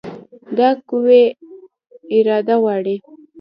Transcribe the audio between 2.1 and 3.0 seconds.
اراده غواړي.